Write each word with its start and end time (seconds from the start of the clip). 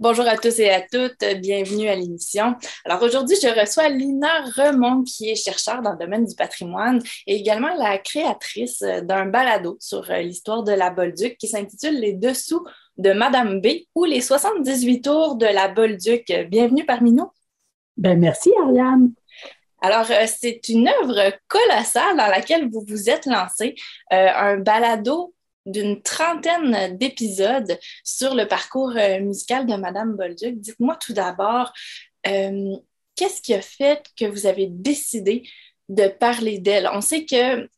Bonjour 0.00 0.26
à 0.26 0.38
tous 0.38 0.58
et 0.60 0.70
à 0.70 0.80
toutes, 0.80 1.22
bienvenue 1.42 1.86
à 1.86 1.94
l'émission. 1.94 2.56
Alors 2.86 3.02
aujourd'hui, 3.02 3.36
je 3.36 3.48
reçois 3.48 3.90
Lina 3.90 4.44
Remond, 4.56 5.04
qui 5.04 5.28
est 5.28 5.34
chercheure 5.34 5.82
dans 5.82 5.92
le 5.92 5.98
domaine 5.98 6.24
du 6.24 6.34
patrimoine 6.34 7.02
et 7.26 7.34
également 7.34 7.74
la 7.76 7.98
créatrice 7.98 8.80
d'un 8.80 9.26
balado 9.26 9.76
sur 9.78 10.10
euh, 10.10 10.22
l'histoire 10.22 10.62
de 10.62 10.72
la 10.72 10.88
Bolduc 10.88 11.36
qui 11.36 11.48
s'intitule 11.48 12.00
Les 12.00 12.14
dessous 12.14 12.66
de 12.96 13.12
Madame 13.12 13.60
B 13.60 13.66
ou 13.94 14.06
les 14.06 14.22
78 14.22 15.02
tours 15.02 15.34
de 15.34 15.44
la 15.44 15.68
Bolduc. 15.68 16.32
Bienvenue 16.48 16.86
parmi 16.86 17.12
nous. 17.12 17.30
Ben 17.98 18.18
merci 18.18 18.50
Ariane. 18.58 19.12
Alors, 19.82 20.10
euh, 20.10 20.24
c'est 20.26 20.66
une 20.70 20.88
œuvre 20.88 21.30
colossale 21.46 22.16
dans 22.16 22.28
laquelle 22.28 22.70
vous 22.70 22.86
vous 22.88 23.10
êtes 23.10 23.26
lancé, 23.26 23.74
euh, 24.14 24.28
un 24.34 24.56
balado 24.56 25.34
d'une 25.70 26.02
trentaine 26.02 26.96
d'épisodes 26.96 27.78
sur 28.04 28.34
le 28.34 28.46
parcours 28.46 28.92
euh, 28.96 29.20
musical 29.20 29.66
de 29.66 29.74
Madame 29.76 30.16
Bolduc. 30.16 30.60
Dites-moi 30.60 30.96
tout 30.96 31.12
d'abord, 31.12 31.72
euh, 32.26 32.76
qu'est-ce 33.14 33.42
qui 33.42 33.54
a 33.54 33.62
fait 33.62 34.04
que 34.18 34.24
vous 34.24 34.46
avez 34.46 34.66
décidé 34.66 35.48
de 35.88 36.08
parler 36.08 36.58
d'elle? 36.58 36.88
On 36.92 37.00
sait 37.00 37.24
que 37.24 37.68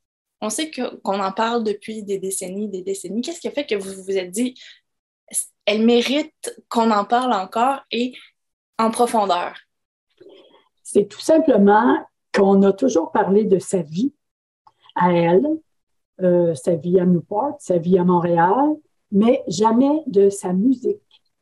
on 0.45 0.51
sait 0.51 0.73
qu'on 0.73 1.21
en 1.21 1.31
parle 1.31 1.63
depuis 1.63 2.03
des 2.03 2.19
décennies, 2.19 2.69
des 2.69 2.83
décennies. 2.83 3.23
Qu'est-ce 3.23 3.41
qui 3.41 3.47
a 3.47 3.53
fait 3.53 3.65
que 3.65 3.77
vous 3.77 4.03
vous 4.03 4.19
êtes 4.19 4.33
dit, 4.33 4.55
elle 5.67 5.85
mérite 5.85 6.59
qu'on 6.69 6.91
en 6.91 7.05
parle 7.05 7.33
encore 7.33 7.81
et 7.93 8.13
en 8.77 8.91
profondeur? 8.91 9.57
C'est 10.83 11.09
tout 11.09 11.21
simplement 11.21 11.97
qu'on 12.35 12.61
a 12.63 12.73
toujours 12.73 13.13
parlé 13.13 13.45
de 13.45 13.61
sa 13.61 13.83
vie 13.83 14.13
à 14.97 15.13
elle, 15.13 15.47
euh, 16.21 16.55
sa 16.55 16.75
vie 16.75 17.01
à 17.01 17.07
Newport, 17.07 17.57
sa 17.59 17.79
vie 17.79 17.99
à 17.99 18.05
Montréal, 18.05 18.77
mais 19.11 19.43
jamais 19.49 20.03
de 20.07 20.31
sa 20.31 20.53
musique. 20.53 21.01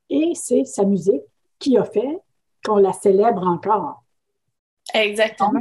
Et 0.08 0.32
c'est 0.34 0.64
sa 0.64 0.84
musique 0.84 1.22
qui 1.58 1.76
a 1.76 1.84
fait 1.84 2.18
qu'on 2.64 2.76
la 2.76 2.92
célèbre 2.92 3.46
encore. 3.46 4.02
Exactement. 4.94 5.60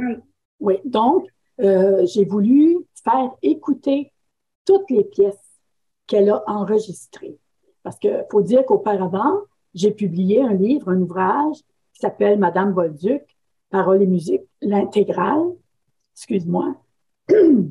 oui, 0.58 0.78
donc 0.84 1.26
euh, 1.60 2.04
j'ai 2.06 2.24
voulu 2.24 2.78
faire 3.04 3.30
écouter 3.42 4.12
toutes 4.64 4.90
les 4.90 5.04
pièces 5.04 5.60
qu'elle 6.06 6.30
a 6.30 6.42
enregistrées. 6.46 7.38
Parce 7.82 7.98
qu'il 7.98 8.26
faut 8.30 8.42
dire 8.42 8.64
qu'auparavant, 8.66 9.40
j'ai 9.74 9.92
publié 9.92 10.42
un 10.42 10.54
livre, 10.54 10.88
un 10.88 11.00
ouvrage 11.00 11.56
qui 11.92 12.00
s'appelle 12.00 12.38
Madame 12.38 12.72
Bolduc, 12.72 13.22
Paroles 13.70 14.02
et 14.02 14.06
musique, 14.06 14.42
l'intégrale, 14.60 15.52
excuse-moi, 16.14 16.74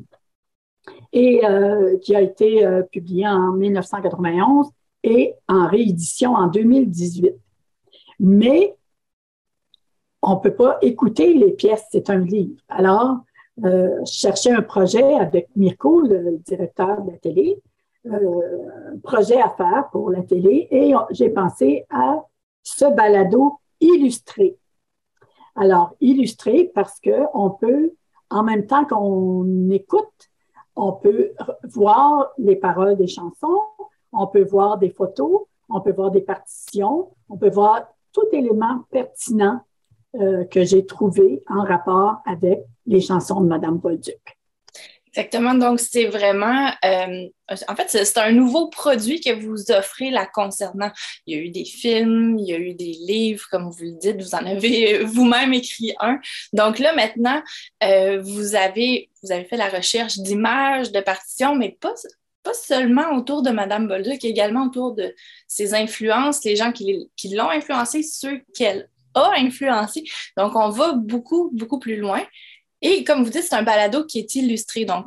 et 1.12 1.44
euh, 1.44 1.98
qui 1.98 2.14
a 2.14 2.20
été 2.20 2.64
euh, 2.64 2.82
publié 2.82 3.26
en 3.26 3.52
1991 3.52 4.68
et 5.02 5.34
en 5.48 5.66
réédition 5.66 6.34
en 6.34 6.46
2018. 6.46 7.34
Mais 8.20 8.76
on 10.22 10.34
ne 10.34 10.40
peut 10.40 10.54
pas 10.54 10.78
écouter 10.82 11.34
les 11.34 11.52
pièces, 11.52 11.86
c'est 11.90 12.10
un 12.10 12.18
livre. 12.18 12.60
Alors, 12.68 13.18
euh, 13.64 13.98
je 14.06 14.12
cherchais 14.12 14.52
un 14.52 14.62
projet 14.62 15.14
avec 15.14 15.48
Mirko, 15.56 16.02
le 16.02 16.38
directeur 16.38 17.02
de 17.02 17.10
la 17.10 17.18
télé, 17.18 17.60
un 18.08 18.98
projet 19.02 19.40
à 19.40 19.50
faire 19.50 19.88
pour 19.90 20.10
la 20.10 20.22
télé 20.22 20.68
et 20.70 20.92
j'ai 21.10 21.30
pensé 21.30 21.84
à 21.90 22.24
ce 22.62 22.84
balado 22.94 23.58
illustré. 23.80 24.56
Alors, 25.56 25.94
illustré 26.00 26.70
parce 26.74 27.00
qu'on 27.00 27.50
peut, 27.50 27.92
en 28.30 28.42
même 28.42 28.66
temps 28.66 28.84
qu'on 28.84 29.68
écoute, 29.70 30.29
on 30.76 30.92
peut 30.92 31.32
voir 31.64 32.32
les 32.38 32.56
paroles 32.56 32.96
des 32.96 33.06
chansons, 33.06 33.62
on 34.12 34.26
peut 34.26 34.44
voir 34.44 34.78
des 34.78 34.90
photos, 34.90 35.42
on 35.68 35.80
peut 35.80 35.92
voir 35.92 36.10
des 36.10 36.22
partitions, 36.22 37.10
on 37.28 37.36
peut 37.36 37.50
voir 37.50 37.86
tout 38.12 38.26
élément 38.32 38.84
pertinent 38.90 39.60
euh, 40.16 40.44
que 40.44 40.64
j'ai 40.64 40.84
trouvé 40.86 41.42
en 41.48 41.62
rapport 41.62 42.16
avec 42.26 42.64
les 42.86 43.00
chansons 43.00 43.40
de 43.40 43.46
Madame 43.46 43.78
Bolduc. 43.78 44.39
Exactement. 45.12 45.54
Donc, 45.54 45.80
c'est 45.80 46.06
vraiment, 46.06 46.70
euh, 46.84 47.28
en 47.68 47.76
fait, 47.76 47.88
c'est 47.88 48.18
un 48.18 48.30
nouveau 48.30 48.68
produit 48.68 49.20
que 49.20 49.32
vous 49.32 49.72
offrez 49.72 50.10
là 50.10 50.24
concernant. 50.26 50.92
Il 51.26 51.36
y 51.36 51.40
a 51.40 51.42
eu 51.42 51.50
des 51.50 51.64
films, 51.64 52.38
il 52.38 52.48
y 52.48 52.54
a 52.54 52.58
eu 52.58 52.74
des 52.74 52.92
livres, 52.92 53.44
comme 53.50 53.70
vous 53.70 53.84
le 53.84 53.98
dites, 53.98 54.20
vous 54.22 54.36
en 54.36 54.46
avez 54.46 54.98
vous-même 55.04 55.52
écrit 55.52 55.94
un. 55.98 56.20
Donc 56.52 56.78
là, 56.78 56.94
maintenant, 56.94 57.42
euh, 57.82 58.22
vous, 58.22 58.54
avez, 58.54 59.10
vous 59.22 59.32
avez 59.32 59.44
fait 59.44 59.56
la 59.56 59.68
recherche 59.68 60.16
d'images, 60.18 60.92
de 60.92 61.00
partitions, 61.00 61.56
mais 61.56 61.76
pas, 61.80 61.94
pas 62.44 62.54
seulement 62.54 63.16
autour 63.16 63.42
de 63.42 63.50
Madame 63.50 63.88
Bolduc, 63.88 64.24
également 64.24 64.66
autour 64.66 64.94
de 64.94 65.12
ses 65.48 65.74
influences, 65.74 66.44
les 66.44 66.54
gens 66.54 66.70
qui, 66.70 67.10
qui 67.16 67.34
l'ont 67.34 67.50
influencé, 67.50 68.04
ceux 68.04 68.42
qu'elle 68.56 68.88
a 69.14 69.32
influencé. 69.38 70.04
Donc, 70.36 70.54
on 70.54 70.68
va 70.68 70.92
beaucoup, 70.92 71.50
beaucoup 71.52 71.80
plus 71.80 71.96
loin. 71.96 72.22
Et 72.82 73.04
comme 73.04 73.24
vous 73.24 73.30
dites, 73.30 73.42
c'est 73.42 73.54
un 73.54 73.62
balado 73.62 74.04
qui 74.04 74.18
est 74.18 74.34
illustré. 74.34 74.84
Donc, 74.84 75.06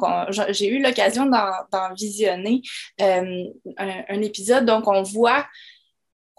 j'ai 0.49 0.67
eu 0.67 0.81
l'occasion 0.81 1.25
d'en 1.25 1.93
visionner 1.95 2.61
euh, 3.01 3.45
un, 3.77 4.21
épisode. 4.21 4.65
Donc, 4.65 4.87
on 4.87 5.01
voit, 5.01 5.45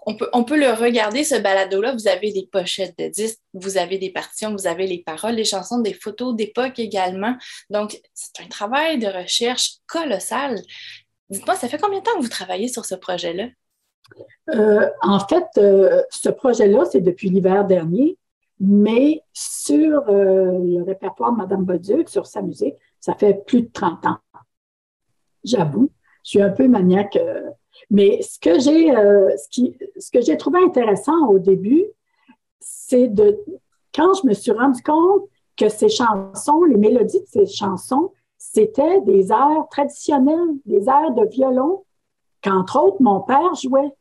on 0.05 0.15
peut, 0.15 0.29
on 0.33 0.43
peut 0.43 0.57
le 0.57 0.71
regarder, 0.71 1.23
ce 1.23 1.35
balado-là. 1.35 1.93
Vous 1.93 2.07
avez 2.07 2.31
des 2.31 2.47
pochettes 2.51 2.97
de 2.97 3.07
disques, 3.07 3.39
vous 3.53 3.77
avez 3.77 3.97
des 3.97 4.11
partitions, 4.11 4.51
vous 4.53 4.67
avez 4.67 4.87
les 4.87 5.03
paroles, 5.03 5.35
les 5.35 5.45
chansons, 5.45 5.79
des 5.79 5.93
photos 5.93 6.35
d'époque 6.35 6.79
également. 6.79 7.35
Donc, 7.69 7.99
c'est 8.13 8.41
un 8.41 8.47
travail 8.47 8.97
de 8.97 9.07
recherche 9.07 9.77
colossal. 9.87 10.61
Dites-moi, 11.29 11.55
ça 11.55 11.67
fait 11.67 11.79
combien 11.79 11.99
de 11.99 12.03
temps 12.03 12.15
que 12.15 12.21
vous 12.21 12.29
travaillez 12.29 12.67
sur 12.67 12.85
ce 12.85 12.95
projet-là? 12.95 13.47
Euh, 14.53 14.87
en 15.01 15.19
fait, 15.19 15.45
euh, 15.57 16.03
ce 16.09 16.29
projet-là, 16.29 16.85
c'est 16.91 17.01
depuis 17.01 17.29
l'hiver 17.29 17.65
dernier. 17.65 18.17
Mais 18.59 19.21
sur 19.33 20.09
euh, 20.09 20.59
le 20.59 20.83
répertoire 20.83 21.31
de 21.33 21.37
Mme 21.37 21.63
Bolduc, 21.63 22.09
sur 22.09 22.25
sa 22.25 22.41
musique, 22.41 22.75
ça 22.99 23.13
fait 23.13 23.45
plus 23.45 23.63
de 23.63 23.69
30 23.71 24.05
ans. 24.05 24.17
J'avoue, 25.43 25.91
je 26.23 26.29
suis 26.29 26.41
un 26.41 26.49
peu 26.49 26.67
maniaque. 26.67 27.17
Euh, 27.17 27.49
mais 27.89 28.21
ce 28.21 28.39
que 28.39 28.59
j'ai 28.59 28.95
euh, 28.95 29.29
ce, 29.51 30.11
que 30.11 30.21
j'ai 30.21 30.37
trouvé 30.37 30.59
intéressant 30.63 31.27
au 31.27 31.39
début, 31.39 31.85
c'est 32.59 33.07
de 33.07 33.37
quand 33.93 34.13
je 34.13 34.27
me 34.27 34.33
suis 34.33 34.51
rendu 34.51 34.81
compte 34.81 35.23
que 35.57 35.69
ces 35.69 35.89
chansons, 35.89 36.63
les 36.63 36.77
mélodies 36.77 37.21
de 37.21 37.27
ces 37.27 37.45
chansons, 37.45 38.11
c'était 38.37 39.01
des 39.01 39.31
airs 39.31 39.67
traditionnels, 39.69 40.55
des 40.65 40.87
airs 40.87 41.13
de 41.13 41.25
violon 41.27 41.83
qu'entre 42.41 42.79
autres 42.81 43.01
mon 43.01 43.21
père 43.21 43.53
jouait 43.55 43.91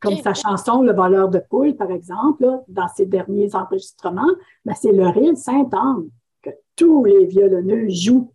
comme 0.00 0.16
sa 0.16 0.34
chanson 0.34 0.82
Le 0.82 0.92
voleur 0.92 1.28
de 1.28 1.38
poule, 1.38 1.76
par 1.76 1.90
exemple, 1.90 2.46
dans 2.68 2.88
ses 2.88 3.06
derniers 3.06 3.54
enregistrements, 3.54 4.32
ben, 4.64 4.74
c'est 4.74 4.92
le 4.92 5.06
Rille 5.06 5.36
Saint-Anne 5.36 6.08
que 6.42 6.50
tous 6.76 7.04
les 7.04 7.26
violonneux 7.26 7.88
jouent. 7.88 8.32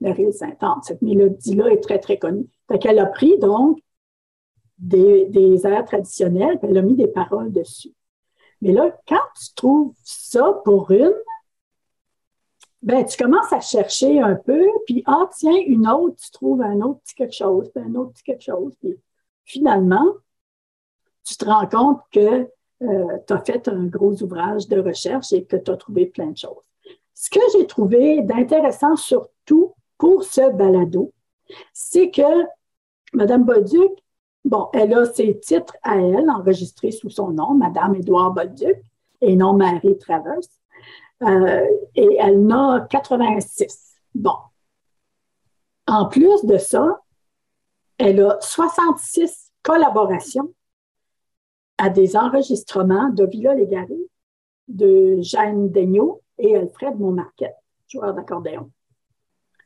Le 0.00 0.10
Rille 0.12 0.32
Saint-Anne. 0.32 0.82
Cette 0.82 1.02
mélodie-là 1.02 1.68
est 1.68 1.82
très, 1.82 1.98
très 1.98 2.18
connue. 2.18 2.48
Fait 2.68 2.78
qu'elle 2.78 2.98
a 2.98 3.06
pris 3.06 3.38
donc 3.38 3.78
des, 4.78 5.26
des 5.26 5.66
airs 5.66 5.84
traditionnels, 5.84 6.58
puis 6.58 6.68
elle 6.70 6.78
a 6.78 6.82
mis 6.82 6.96
des 6.96 7.08
paroles 7.08 7.52
dessus. 7.52 7.92
Mais 8.62 8.72
là, 8.72 8.96
quand 9.06 9.20
tu 9.38 9.54
trouves 9.54 9.94
ça 10.02 10.60
pour 10.64 10.90
une, 10.90 11.14
ben, 12.82 13.04
tu 13.04 13.16
commences 13.16 13.52
à 13.52 13.60
chercher 13.60 14.20
un 14.20 14.34
peu, 14.34 14.64
puis 14.86 15.02
ah, 15.06 15.28
tiens, 15.36 15.56
une 15.66 15.88
autre, 15.88 16.16
tu 16.16 16.30
trouves 16.30 16.62
un 16.62 16.80
autre 16.80 17.00
petit 17.00 17.14
quelque 17.14 17.34
chose, 17.34 17.70
puis 17.74 17.84
un 17.84 17.94
autre 17.96 18.12
petit 18.12 18.22
quelque 18.22 18.44
chose. 18.44 18.74
Puis 18.80 18.98
finalement, 19.44 20.06
tu 21.26 21.36
te 21.36 21.44
rends 21.44 21.66
compte 21.66 22.00
que 22.12 22.48
euh, 22.82 23.18
tu 23.26 23.32
as 23.32 23.40
fait 23.40 23.68
un 23.68 23.84
gros 23.86 24.22
ouvrage 24.22 24.68
de 24.68 24.80
recherche 24.80 25.32
et 25.32 25.44
que 25.44 25.56
tu 25.56 25.70
as 25.70 25.76
trouvé 25.76 26.06
plein 26.06 26.28
de 26.28 26.36
choses. 26.36 26.64
Ce 27.14 27.28
que 27.30 27.40
j'ai 27.52 27.66
trouvé 27.66 28.22
d'intéressant 28.22 28.96
surtout 28.96 29.74
pour 29.98 30.22
ce 30.22 30.52
balado, 30.52 31.12
c'est 31.72 32.10
que 32.10 32.44
Mme 33.12 33.44
Bolduc, 33.44 33.92
bon, 34.44 34.68
elle 34.72 34.94
a 34.94 35.06
ses 35.06 35.38
titres 35.40 35.76
à 35.82 35.96
elle 35.96 36.30
enregistrés 36.30 36.92
sous 36.92 37.10
son 37.10 37.30
nom, 37.30 37.54
Mme 37.54 37.96
Édouard 37.96 38.32
Bolduc, 38.32 38.78
et 39.20 39.34
non 39.34 39.54
Marie 39.54 39.98
Travers, 39.98 40.38
euh, 41.22 41.66
et 41.94 42.16
elle 42.20 42.52
en 42.52 42.76
a 42.76 42.80
86. 42.82 43.96
Bon. 44.14 44.36
En 45.88 46.06
plus 46.06 46.44
de 46.44 46.58
ça, 46.58 47.00
elle 47.98 48.20
a 48.20 48.36
66 48.40 49.52
collaborations 49.62 50.52
à 51.78 51.90
des 51.90 52.16
enregistrements 52.16 53.10
de 53.10 53.24
Villa 53.24 53.54
Légaré, 53.54 53.98
de 54.68 55.18
Jeanne 55.20 55.70
Daigneault 55.70 56.22
et 56.38 56.56
Alfred 56.56 56.98
Montmarquet, 56.98 57.54
joueur 57.88 58.14
d'accordéon. 58.14 58.70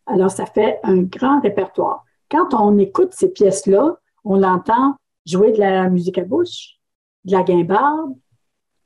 Alors, 0.06 0.30
ça 0.30 0.46
fait 0.46 0.80
un 0.82 1.02
grand 1.02 1.40
répertoire. 1.40 2.04
Quand 2.30 2.54
on 2.54 2.78
écoute 2.78 3.12
ces 3.12 3.30
pièces-là, 3.30 3.96
on 4.24 4.38
l'entend 4.38 4.96
jouer 5.26 5.52
de 5.52 5.58
la 5.58 5.88
musique 5.88 6.18
à 6.18 6.24
bouche, 6.24 6.78
de 7.24 7.32
la 7.32 7.42
guimbarde 7.42 8.14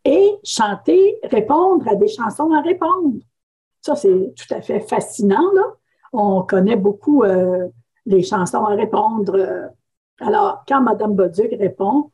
et 0.04 0.34
chanter, 0.44 1.18
répondre 1.24 1.88
à 1.88 1.94
des 1.94 2.08
chansons 2.08 2.52
à 2.52 2.60
répondre. 2.60 3.18
Ça, 3.80 3.96
c'est 3.96 4.34
tout 4.36 4.54
à 4.54 4.60
fait 4.60 4.80
fascinant. 4.80 5.50
Là. 5.54 5.62
On 6.12 6.42
connaît 6.42 6.76
beaucoup 6.76 7.22
euh, 7.22 7.68
les 8.06 8.22
chansons 8.22 8.64
à 8.64 8.74
répondre. 8.74 9.70
Alors, 10.20 10.64
quand 10.68 10.80
Mme 10.80 11.14
Boduc 11.14 11.54
répond, 11.58 12.10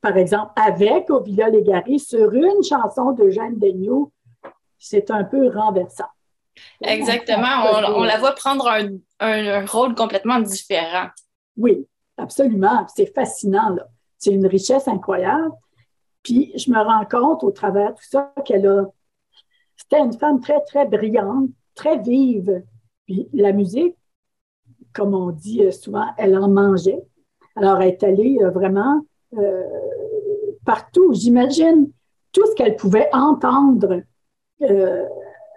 par 0.00 0.16
exemple, 0.16 0.52
avec 0.56 1.10
au 1.10 1.22
Villa 1.22 1.48
Légaré 1.48 1.98
sur 1.98 2.32
une 2.32 2.62
chanson 2.62 3.12
de 3.12 3.30
Jeanne 3.30 3.58
Daigneault, 3.58 4.12
c'est 4.78 5.10
un 5.10 5.24
peu 5.24 5.48
renversant. 5.48 6.08
Exactement. 6.80 7.96
On, 7.96 8.04
la 8.04 8.18
voit 8.18 8.32
prendre 8.32 8.68
un, 9.20 9.66
rôle 9.66 9.94
complètement 9.94 10.40
différent. 10.40 11.08
Oui, 11.56 11.86
absolument. 12.16 12.86
C'est 12.94 13.12
fascinant. 13.12 13.76
C'est 14.18 14.32
une 14.32 14.46
richesse 14.46 14.88
incroyable. 14.88 15.52
Puis 16.22 16.52
je 16.56 16.70
me 16.70 16.78
rends 16.78 17.04
compte 17.04 17.44
au 17.44 17.50
travers 17.50 17.92
de 17.92 17.96
tout 17.96 18.08
ça 18.08 18.32
qu'elle 18.44 18.66
a. 18.66 18.84
C'était 19.76 20.00
une 20.00 20.12
femme 20.12 20.40
très, 20.40 20.60
très 20.64 20.86
brillante, 20.86 21.50
très 21.74 21.98
vive. 21.98 22.62
Puis 23.06 23.28
la 23.32 23.52
musique, 23.52 23.96
comme 24.92 25.14
on 25.14 25.30
dit 25.30 25.72
souvent, 25.72 26.06
elle 26.16 26.36
en 26.36 26.48
mangeait. 26.48 27.02
Alors, 27.56 27.80
elle 27.80 27.88
est 27.88 28.02
allée 28.02 28.38
euh, 28.40 28.50
vraiment 28.50 29.00
euh, 29.36 29.62
partout. 30.64 31.12
J'imagine 31.12 31.90
tout 32.32 32.46
ce 32.46 32.54
qu'elle 32.54 32.76
pouvait 32.76 33.08
entendre 33.12 34.02
euh, 34.62 35.04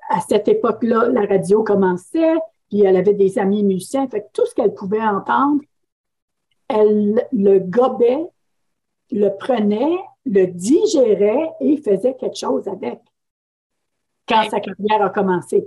à 0.10 0.20
cette 0.22 0.48
époque-là. 0.48 1.10
La 1.10 1.26
radio 1.26 1.64
commençait, 1.64 2.36
puis 2.70 2.82
elle 2.82 2.98
avait 2.98 3.14
des 3.14 3.40
amis 3.40 3.64
musiciens. 3.64 4.08
Fait 4.08 4.28
tout 4.34 4.46
ce 4.46 4.54
qu'elle 4.56 4.74
pouvait 4.74 5.02
entendre, 5.02 5.62
elle 6.68 7.28
le 7.32 7.60
gobait, 7.60 8.26
le 9.12 9.30
prenait, 9.38 9.98
le 10.26 10.46
digérait 10.46 11.52
et 11.60 11.78
faisait 11.78 12.16
quelque 12.16 12.38
chose 12.38 12.68
avec 12.68 13.00
quand 14.28 14.50
sa 14.50 14.60
carrière 14.60 15.02
a 15.02 15.10
commencé. 15.10 15.66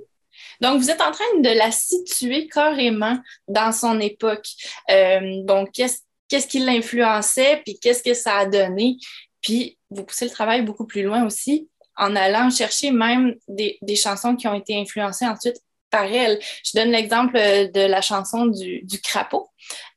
Donc, 0.61 0.81
vous 0.81 0.91
êtes 0.91 1.01
en 1.01 1.11
train 1.11 1.41
de 1.41 1.57
la 1.57 1.71
situer 1.71 2.49
carrément 2.49 3.17
dans 3.47 3.73
son 3.73 4.01
époque. 4.01 4.47
Euh, 4.91 5.43
donc, 5.45 5.71
qu'est-ce 5.73 6.01
qu'est-ce 6.29 6.47
qui 6.47 6.59
l'influençait, 6.59 7.61
puis 7.65 7.79
qu'est-ce 7.81 8.03
que 8.03 8.15
ça 8.15 8.39
a 8.39 8.47
donné. 8.47 8.97
Puis 9.41 9.79
vous 9.91 10.05
poussez 10.05 10.25
le 10.25 10.31
travail 10.31 10.63
beaucoup 10.63 10.87
plus 10.87 11.03
loin 11.03 11.25
aussi 11.25 11.69
en 11.97 12.17
allant 12.17 12.51
chercher 12.51 12.91
même 12.91 13.35
des, 13.49 13.79
chansons 13.97 14.37
qui 14.37 14.49
ont 14.49 14.55
été 14.55 14.77
influencées 14.77 15.27
ensuite 15.27 15.57
par 15.95 16.13
elle. 16.13 16.41
Je 16.65 16.73
donne 16.77 16.91
l'exemple 16.91 17.37
de 17.37 17.87
la 17.87 18.01
chanson 18.01 18.47
du, 18.47 19.01
crapaud. 19.03 19.49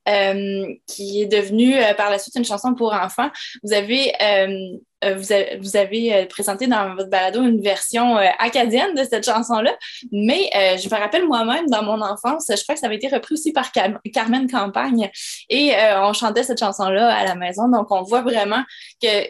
Euh, 0.07 0.73
qui 0.87 1.21
est 1.21 1.25
devenue 1.25 1.75
euh, 1.75 1.93
par 1.93 2.09
la 2.09 2.17
suite 2.17 2.35
une 2.35 2.45
chanson 2.45 2.73
pour 2.73 2.93
enfants. 2.93 3.29
Vous 3.61 3.73
avez, 3.73 4.13
euh, 4.21 4.77
vous, 5.15 5.75
avez 5.75 6.25
présenté 6.27 6.65
dans 6.65 6.95
votre 6.95 7.09
balado 7.09 7.43
une 7.43 7.61
version 7.61 8.15
acadienne 8.15 8.95
de 8.95 9.03
cette 9.03 9.25
chanson-là, 9.25 9.75
mais 10.13 10.49
je 10.53 10.87
me 10.87 10.97
rappelle 10.97 11.27
moi-même 11.27 11.67
dans 11.67 11.83
mon 11.83 12.01
enfance, 12.01 12.45
je 12.49 12.63
crois 12.63 12.75
que 12.75 12.79
ça 12.79 12.87
avait 12.87 12.95
été 12.95 13.09
repris 13.09 13.33
aussi 13.33 13.51
par 13.51 13.73
Carmen 13.73 14.49
Campagne 14.49 15.09
et 15.49 15.73
on 15.97 16.13
chantait 16.13 16.43
cette 16.43 16.59
chanson-là 16.59 17.13
à 17.13 17.25
la 17.25 17.35
maison. 17.35 17.67
Donc 17.67 17.91
on 17.91 18.03
voit 18.03 18.21
vraiment 18.21 18.63
que, 19.01 19.27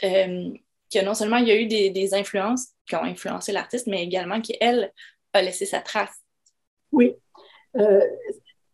que 0.00 1.04
non 1.04 1.14
seulement 1.14 1.38
il 1.38 1.48
y 1.48 1.50
a 1.50 1.56
eu 1.56 1.66
des, 1.66 1.90
des 1.90 2.14
influences 2.14 2.68
qui 2.88 2.94
ont 2.94 3.04
influencé 3.04 3.50
l'artiste, 3.50 3.88
mais 3.88 4.04
également 4.04 4.40
qu'elle 4.40 4.92
a 5.32 5.42
laissé 5.42 5.66
sa 5.66 5.80
trace. 5.80 6.22
Oui. 6.92 7.14
Euh, 7.76 8.00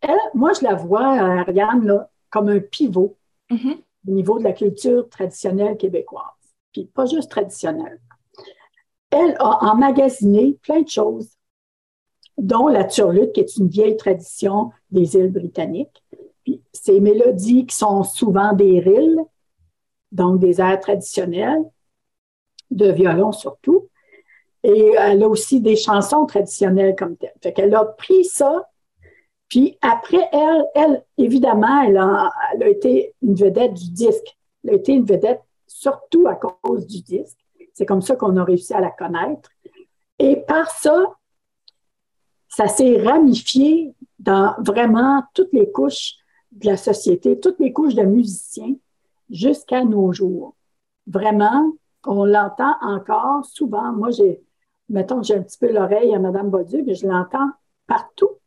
elle, 0.01 0.17
moi, 0.33 0.51
je 0.53 0.63
la 0.63 0.75
vois, 0.75 1.07
Ariane, 1.07 2.07
comme 2.29 2.49
un 2.49 2.59
pivot 2.59 3.17
mm-hmm. 3.49 3.77
au 4.07 4.11
niveau 4.11 4.39
de 4.39 4.43
la 4.43 4.53
culture 4.53 5.07
traditionnelle 5.09 5.77
québécoise. 5.77 6.23
Puis 6.71 6.85
pas 6.85 7.05
juste 7.05 7.29
traditionnelle. 7.29 7.99
Elle 9.09 9.35
a 9.39 9.71
emmagasiné 9.71 10.57
plein 10.61 10.81
de 10.81 10.89
choses, 10.89 11.29
dont 12.37 12.67
la 12.67 12.83
turlute, 12.83 13.31
qui 13.33 13.39
est 13.39 13.57
une 13.57 13.69
vieille 13.69 13.97
tradition 13.97 14.71
des 14.91 15.15
îles 15.15 15.31
britanniques. 15.31 16.03
Puis 16.43 16.61
ces 16.73 16.99
mélodies 16.99 17.65
qui 17.65 17.75
sont 17.75 18.03
souvent 18.03 18.53
des 18.53 18.79
rilles, 18.79 19.21
donc 20.11 20.39
des 20.39 20.61
airs 20.61 20.79
traditionnels, 20.79 21.63
de 22.71 22.91
violon 22.91 23.31
surtout. 23.31 23.89
Et 24.63 24.93
elle 24.97 25.23
a 25.23 25.27
aussi 25.27 25.61
des 25.61 25.75
chansons 25.75 26.25
traditionnelles 26.25 26.95
comme 26.95 27.15
telles. 27.15 27.33
Fait 27.41 27.53
qu'elle 27.53 27.73
a 27.75 27.85
pris 27.85 28.25
ça 28.25 28.67
puis 29.49 29.77
après, 29.81 30.29
elle, 30.31 30.65
elle 30.75 31.05
évidemment, 31.17 31.81
elle 31.81 31.97
a, 31.97 32.31
été 32.67 33.13
une 33.21 33.35
vedette 33.35 33.73
du 33.73 33.91
disque. 33.91 34.37
Elle 34.63 34.71
a 34.71 34.73
été 34.73 34.93
une 34.93 35.05
vedette 35.05 35.41
surtout 35.67 36.27
à 36.27 36.35
cause 36.35 36.85
du 36.85 37.01
disque. 37.01 37.37
C'est 37.73 37.85
comme 37.85 38.01
ça 38.01 38.15
qu'on 38.15 38.35
a 38.37 38.43
réussi 38.43 38.73
à 38.73 38.81
la 38.81 38.91
connaître. 38.91 39.49
Et 40.19 40.35
par 40.35 40.69
ça, 40.71 41.13
ça 42.49 42.67
s'est 42.67 43.01
ramifié 43.01 43.93
dans 44.19 44.55
vraiment 44.59 45.23
toutes 45.33 45.53
les 45.53 45.71
couches 45.71 46.15
de 46.51 46.65
la 46.65 46.77
société, 46.77 47.39
toutes 47.39 47.59
les 47.59 47.71
couches 47.71 47.95
de 47.95 48.03
musiciens 48.03 48.75
jusqu'à 49.29 49.83
nos 49.83 50.11
jours. 50.11 50.55
Vraiment, 51.05 51.71
on 52.05 52.25
l'entend 52.25 52.75
encore 52.81 53.45
souvent. 53.45 53.93
Moi, 53.93 54.09
j'ai, 54.11 54.41
mettons 54.89 55.21
j'ai 55.23 55.35
un 55.35 55.43
petit 55.43 55.57
peu 55.57 55.71
l'oreille 55.71 56.13
à 56.13 56.19
Mme 56.19 56.49
Bauduc, 56.49 56.83
mais 56.85 56.95
je 56.95 57.07
l'entends 57.07 57.49
partout 57.87 58.37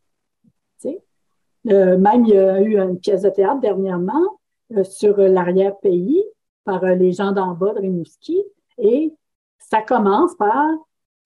euh, 1.69 1.98
même, 1.98 2.25
il 2.25 2.34
y 2.34 2.38
a 2.38 2.60
eu 2.60 2.78
une 2.78 2.98
pièce 2.98 3.22
de 3.22 3.31
théâtre 3.31 3.60
dernièrement 3.60 4.38
euh, 4.76 4.84
sur 4.84 5.19
l'arrière-pays 5.19 6.25
par 6.64 6.82
euh, 6.84 6.94
les 6.94 7.12
gens 7.12 7.32
d'en 7.32 7.52
bas 7.54 7.75
de 7.75 7.81
Rimouski. 7.81 8.42
Et 8.78 9.14
ça 9.58 9.82
commence 9.82 10.34
par 10.37 10.66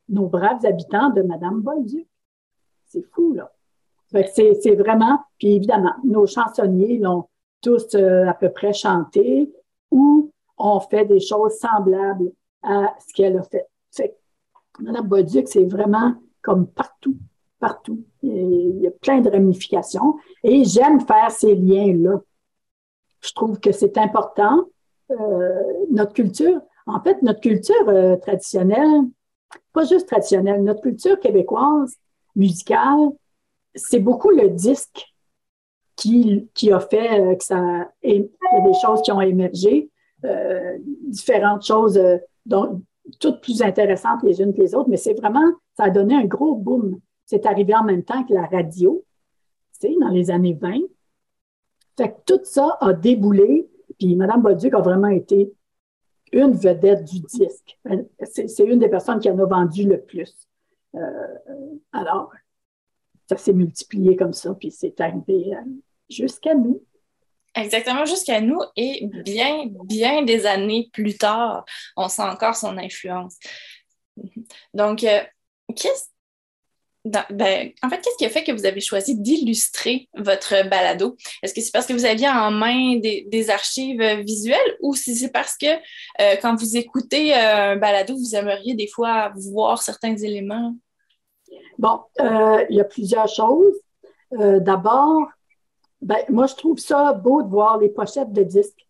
nos 0.08 0.26
braves 0.26 0.64
habitants 0.66 1.11
de 1.11 1.22
Madame 1.22 1.60
Bolduc. 1.60 2.06
C'est 2.87 3.05
fou, 3.12 3.32
là. 3.34 3.50
C'est 4.32 4.76
vraiment, 4.76 5.19
puis 5.38 5.55
évidemment, 5.55 5.94
nos 6.05 6.26
chansonniers 6.26 6.99
l'ont 6.99 7.25
tous 7.60 7.96
à 7.96 8.34
peu 8.34 8.49
près 8.50 8.72
chanté 8.72 9.52
ou 9.90 10.31
ont 10.56 10.78
fait 10.78 11.05
des 11.05 11.19
choses 11.19 11.55
semblables 11.55 12.31
à 12.62 12.94
ce 13.05 13.12
qu'elle 13.12 13.37
a 13.38 13.43
fait 13.43 13.63
Madame 14.81 15.06
Bolduc, 15.06 15.49
c'est 15.49 15.65
vraiment 15.65 16.15
comme 16.43 16.67
partout 16.67 17.17
partout. 17.65 18.05
Il 18.23 18.81
y 18.82 18.87
a 18.87 18.91
plein 18.91 19.21
de 19.23 19.31
ramifications. 19.31 20.19
Et 20.43 20.65
j'aime 20.65 21.00
faire 21.00 21.31
ces 21.31 21.55
liens-là. 21.55 22.21
Je 23.23 23.32
trouve 23.32 23.59
que 23.59 23.73
c'est 23.73 23.97
important. 23.97 24.65
Euh, 25.11 25.62
notre 25.91 26.12
culture, 26.12 26.61
en 26.87 27.00
fait, 27.00 27.23
notre 27.23 27.41
culture 27.41 27.88
euh, 27.88 28.17
traditionnelle, 28.17 29.05
pas 29.73 29.85
juste 29.85 30.09
traditionnelle, 30.09 30.62
notre 30.62 30.82
culture 30.82 31.19
québécoise, 31.19 31.97
musicale, 32.37 33.12
c'est 33.75 34.00
beaucoup 34.00 34.31
le 34.31 34.50
disque 34.50 35.03
qui, 35.97 36.49
qui 36.53 36.70
a 36.70 36.81
fait 36.81 37.20
euh, 37.20 37.35
que 37.35 37.44
ça. 37.44 37.88
Il 38.03 38.12
y 38.12 38.59
a 38.59 38.61
des 38.61 38.79
choses 38.82 39.00
qui 39.03 39.12
ont 39.12 39.23
émergé, 39.23 39.91
différentes 41.06 41.67
choses, 41.67 42.00
dont, 42.46 42.82
toutes 43.20 43.41
plus 43.41 43.63
intéressantes 43.63 44.23
les 44.23 44.41
unes 44.41 44.55
que 44.55 44.61
les 44.61 44.75
autres, 44.75 44.89
mais 44.89 44.96
c'est 44.96 45.15
vraiment, 45.15 45.53
ça 45.77 45.84
a 45.84 45.91
donné 45.91 46.15
un 46.15 46.25
gros 46.25 46.55
boom 46.55 47.01
c'est 47.27 47.46
arrivé 47.46 47.75
en 47.75 47.84
même 47.84 48.05
temps 48.05 48.25
que 48.25 48.34
la 48.34 48.46
radio, 48.46 49.05
tu 49.81 49.89
sais, 49.89 49.94
dans 50.01 50.08
les 50.08 50.31
années 50.31 50.55
20. 50.55 50.81
Fait 51.96 52.11
que 52.11 52.20
tout 52.27 52.41
ça 52.44 52.77
a 52.81 52.93
déboulé, 52.93 53.69
puis 53.99 54.15
Mme 54.17 54.43
Bolduc 54.43 54.75
a 54.75 54.81
vraiment 54.81 55.08
été 55.08 55.53
une 56.32 56.53
vedette 56.53 57.05
du 57.05 57.20
disque. 57.20 57.79
C'est 58.25 58.65
une 58.65 58.81
des 58.81 58.89
personnes 58.89 59.20
qui 59.20 59.31
en 59.31 59.39
a 59.39 59.44
vendu 59.44 59.89
le 59.89 60.01
plus. 60.01 60.49
Euh, 60.96 61.01
alors, 61.93 62.32
ça 63.29 63.37
s'est 63.37 63.53
multiplié 63.53 64.17
comme 64.17 64.32
ça, 64.32 64.55
puis 64.55 64.70
c'est 64.70 65.01
arrivé 65.01 65.55
euh, 65.55 65.61
jusqu'à 66.11 66.55
nous. 66.55 66.82
Exactement, 67.55 68.05
jusqu'à 68.05 68.41
nous 68.41 68.61
et 68.77 69.06
bien, 69.25 69.67
bien 69.84 70.23
des 70.23 70.44
années 70.44 70.89
plus 70.93 71.17
tard, 71.17 71.65
on 71.96 72.08
sent 72.08 72.23
encore 72.23 72.56
son 72.56 72.77
influence. 72.79 73.37
Donc, 74.75 75.05
euh, 75.05 75.23
qu'est-ce 75.77 76.06
ben, 77.05 77.70
en 77.82 77.91
fait, 77.91 78.01
qu'est-ce 78.01 78.17
qui 78.17 78.25
a 78.25 78.31
fait 78.31 78.44
que 78.44 78.53
vous 78.53 78.65
avez 78.65 78.81
choisi 78.81 79.20
d'illustrer 79.20 80.08
votre 80.17 80.67
balado? 80.70 81.19
Est-ce 81.43 81.53
que 81.53 81.61
c'est 81.61 81.70
parce 81.70 81.84
que 81.84 81.93
vous 81.93 82.06
aviez 82.06 82.31
en 82.31 82.51
main 82.51 82.96
des, 82.96 83.51
archives 83.51 84.03
visuelles 84.25 84.77
ou 84.81 84.94
si 84.94 85.15
c'est 85.15 85.31
parce 85.31 85.55
que 85.58 85.67
euh, 85.67 86.37
quand 86.41 86.56
vous 86.56 86.79
écoutez 86.79 87.34
euh, 87.37 87.73
un 87.73 87.77
balado, 87.77 88.17
vous 88.17 88.34
aimeriez 88.34 88.73
des 88.73 88.89
fois 88.89 89.34
voir 89.37 89.82
certains 89.82 90.17
éléments? 90.17 90.75
Bon, 91.79 92.01
il 92.19 92.77
y 92.77 92.81
a 92.81 92.84
plusieurs 92.84 93.29
choses. 93.29 93.75
D'abord, 94.32 95.29
ben, 96.05 96.19
moi, 96.29 96.46
je 96.46 96.55
trouve 96.55 96.79
ça 96.79 97.13
beau 97.13 97.43
de 97.43 97.49
voir 97.49 97.79
les 97.79 97.89
pochettes 97.89 98.32
de 98.32 98.43
disques 98.43 98.87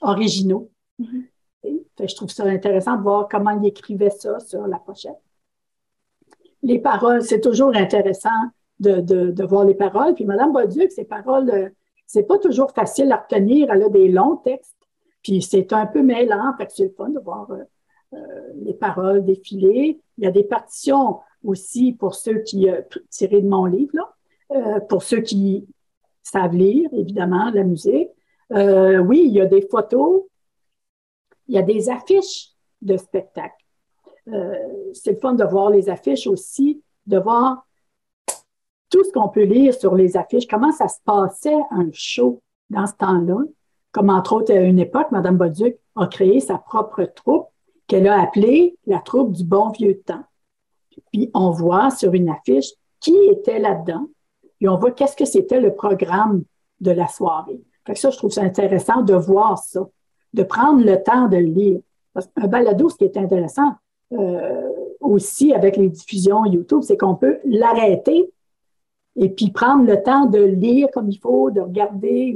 originaux. 0.00 0.70
Mm-hmm. 1.00 2.08
je 2.08 2.14
trouve 2.14 2.30
ça 2.30 2.44
intéressant 2.44 2.96
de 2.96 3.02
voir 3.02 3.28
comment 3.28 3.50
ils 3.50 3.66
écrivaient 3.66 4.10
ça 4.10 4.38
sur 4.40 4.66
la 4.66 4.78
pochette 4.78 5.20
les 6.64 6.78
paroles, 6.78 7.22
c'est 7.22 7.40
toujours 7.40 7.76
intéressant 7.76 8.30
de, 8.80 9.00
de, 9.00 9.44
voir 9.44 9.64
les 9.64 9.74
paroles. 9.74 10.14
Puis 10.14 10.24
Mme 10.24 10.52
Bolduc, 10.52 10.90
ses 10.90 11.04
paroles, 11.04 11.50
euh, 11.50 11.68
c'est 12.06 12.24
pas 12.24 12.38
toujours 12.38 12.72
facile 12.72 13.12
à 13.12 13.16
retenir. 13.16 13.70
Elle 13.70 13.82
a 13.82 13.88
des 13.88 14.08
longs 14.08 14.36
textes, 14.36 14.76
puis 15.22 15.42
c'est 15.42 15.72
un 15.72 15.86
peu 15.86 16.02
mêlant. 16.02 16.54
Fait 16.56 16.66
que 16.66 16.72
c'est 16.72 16.84
le 16.84 16.94
fun 16.96 17.10
de 17.10 17.20
voir 17.20 17.50
euh, 17.50 17.62
euh, 18.14 18.52
les 18.64 18.74
paroles 18.74 19.24
défiler. 19.24 20.00
Il 20.18 20.24
y 20.24 20.26
a 20.26 20.30
des 20.30 20.42
partitions 20.42 21.20
aussi 21.44 21.92
pour 21.92 22.14
ceux 22.14 22.38
qui, 22.38 22.66
tirés 23.10 23.42
de 23.42 23.48
mon 23.48 23.66
livre, 23.66 23.92
là, 23.92 24.80
pour 24.88 25.02
ceux 25.02 25.20
qui 25.20 25.66
savent 26.24 26.54
lire, 26.54 26.88
évidemment, 26.92 27.50
la 27.50 27.64
musique. 27.64 28.10
oui, 28.50 29.22
il 29.26 29.32
y 29.32 29.40
a 29.40 29.46
des 29.46 29.62
photos. 29.70 30.24
il 31.48 31.54
y 31.54 31.58
a 31.58 31.62
des 31.62 31.88
affiches 31.90 32.50
de 32.82 32.96
spectacles. 32.96 33.64
Euh, 34.32 34.54
c'est 34.92 35.12
le 35.12 35.18
fun 35.18 35.34
de 35.34 35.44
voir 35.44 35.70
les 35.70 35.88
affiches 35.88 36.26
aussi, 36.26 36.82
de 37.06 37.18
voir 37.18 37.66
tout 38.90 39.04
ce 39.04 39.12
qu'on 39.12 39.28
peut 39.28 39.42
lire 39.42 39.74
sur 39.74 39.94
les 39.94 40.16
affiches, 40.16 40.46
comment 40.46 40.72
ça 40.72 40.88
se 40.88 40.98
passait 41.04 41.60
un 41.70 41.88
show 41.92 42.40
dans 42.70 42.86
ce 42.86 42.94
temps-là. 42.94 43.38
Comme 43.92 44.10
entre 44.10 44.34
autres, 44.34 44.52
à 44.52 44.60
une 44.60 44.78
époque, 44.78 45.10
Mme 45.10 45.36
Bolduc 45.36 45.76
a 45.96 46.06
créé 46.06 46.40
sa 46.40 46.58
propre 46.58 47.04
troupe 47.04 47.48
qu'elle 47.86 48.08
a 48.08 48.20
appelée 48.20 48.78
la 48.86 48.98
troupe 49.00 49.32
du 49.32 49.44
bon 49.44 49.70
vieux 49.70 50.00
temps. 50.00 50.24
Puis 51.12 51.30
on 51.34 51.50
voit 51.50 51.90
sur 51.90 52.14
une 52.14 52.28
affiche 52.28 52.70
qui 53.00 53.16
était 53.30 53.58
là-dedans, 53.58 54.08
et 54.64 54.68
on 54.68 54.78
voit 54.78 54.92
qu'est-ce 54.92 55.14
que 55.14 55.26
c'était 55.26 55.60
le 55.60 55.74
programme 55.74 56.42
de 56.80 56.90
la 56.90 57.06
soirée. 57.06 57.60
Ça, 57.94 58.08
je 58.08 58.16
trouve 58.16 58.30
ça 58.30 58.40
intéressant 58.40 59.02
de 59.02 59.12
voir 59.12 59.58
ça, 59.58 59.86
de 60.32 60.42
prendre 60.42 60.82
le 60.82 61.02
temps 61.02 61.28
de 61.28 61.36
le 61.36 61.42
lire. 61.42 61.80
Parce 62.14 62.28
qu'un 62.28 62.46
balado, 62.46 62.88
ce 62.88 62.96
qui 62.96 63.04
est 63.04 63.18
intéressant 63.18 63.74
euh, 64.12 64.70
aussi 65.00 65.52
avec 65.52 65.76
les 65.76 65.90
diffusions 65.90 66.46
YouTube, 66.46 66.80
c'est 66.80 66.96
qu'on 66.96 67.14
peut 67.14 67.40
l'arrêter 67.44 68.32
et 69.16 69.28
puis 69.28 69.50
prendre 69.50 69.84
le 69.84 70.02
temps 70.02 70.24
de 70.24 70.40
lire 70.40 70.88
comme 70.94 71.10
il 71.10 71.18
faut, 71.18 71.50
de 71.50 71.60
regarder. 71.60 72.34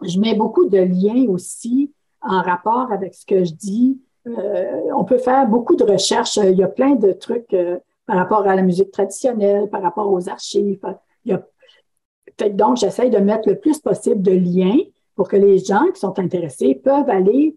Je 0.00 0.18
mets 0.18 0.34
beaucoup 0.34 0.66
de 0.66 0.78
liens 0.78 1.28
aussi 1.28 1.92
en 2.22 2.40
rapport 2.40 2.90
avec 2.90 3.14
ce 3.14 3.26
que 3.26 3.44
je 3.44 3.52
dis. 3.52 4.00
Euh, 4.26 4.80
on 4.96 5.04
peut 5.04 5.18
faire 5.18 5.46
beaucoup 5.46 5.76
de 5.76 5.84
recherches. 5.84 6.38
Il 6.38 6.56
y 6.56 6.62
a 6.62 6.68
plein 6.68 6.94
de 6.94 7.12
trucs 7.12 7.52
euh, 7.52 7.78
par 8.06 8.16
rapport 8.16 8.46
à 8.46 8.54
la 8.54 8.62
musique 8.62 8.90
traditionnelle, 8.92 9.68
par 9.68 9.82
rapport 9.82 10.10
aux 10.12 10.28
archives. 10.28 10.80
Donc, 11.24 12.76
j'essaie 12.76 13.10
de 13.10 13.18
mettre 13.18 13.48
le 13.48 13.58
plus 13.58 13.78
possible 13.80 14.22
de 14.22 14.32
liens 14.32 14.78
pour 15.14 15.28
que 15.28 15.36
les 15.36 15.58
gens 15.58 15.86
qui 15.92 16.00
sont 16.00 16.18
intéressés 16.18 16.74
peuvent 16.74 17.08
aller 17.08 17.56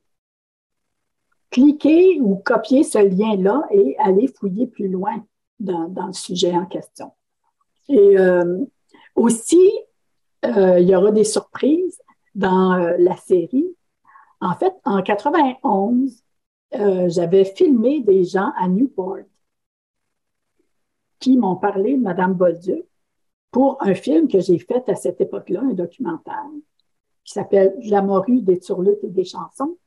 cliquer 1.51 2.19
ou 2.21 2.37
copier 2.37 2.83
ce 2.83 2.99
lien-là 2.99 3.63
et 3.71 3.95
aller 3.99 4.27
fouiller 4.27 4.67
plus 4.67 4.87
loin 4.87 5.23
dans, 5.59 6.07
le 6.07 6.13
sujet 6.13 6.53
en 6.53 6.65
question. 6.65 7.11
Et 7.89 8.17
euh, 8.17 8.59
aussi, 9.15 9.71
euh, 10.45 10.79
il 10.79 10.87
y 10.87 10.95
aura 10.95 11.11
des 11.11 11.23
surprises 11.23 12.01
dans 12.35 12.73
euh, 12.73 12.95
la 12.99 13.17
série. 13.17 13.75
En 14.41 14.55
fait, 14.55 14.73
en 14.85 15.01
91, 15.01 16.23
j'avais 17.07 17.45
filmé 17.45 18.01
des 18.01 18.23
gens 18.23 18.51
à 18.57 18.67
Newport 18.67 19.25
qui 21.19 21.37
m'ont 21.37 21.55
parlé 21.55 21.97
de 21.97 22.01
Mme 22.01 22.33
Bolduc 22.33 22.85
pour 23.51 23.77
un 23.81 23.93
film 23.93 24.27
que 24.27 24.39
j'ai 24.39 24.59
fait 24.59 24.87
à 24.87 24.95
cette 24.95 25.21
époque-là, 25.21 25.61
un 25.61 25.73
documentaire 25.73 26.45
qui 27.23 27.33
s'appelle 27.33 27.75
La 27.83 28.01
morue 28.01 28.41
des 28.41 28.59
turlutes 28.59 29.03
et 29.03 29.09
des 29.09 29.25
chansons. 29.25 29.77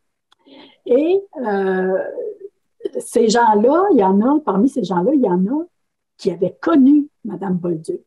Et 0.87 1.21
euh, 1.45 1.99
ces 2.99 3.29
gens-là, 3.29 3.87
il 3.93 3.99
y 3.99 4.05
en 4.05 4.21
a, 4.21 4.41
parmi 4.41 4.69
ces 4.69 4.85
gens-là, 4.85 5.13
il 5.15 5.23
y 5.23 5.29
en 5.29 5.47
a 5.47 5.65
qui 6.17 6.31
avaient 6.31 6.57
connu 6.61 7.09
Mme 7.25 7.57
Bolduc. 7.57 8.01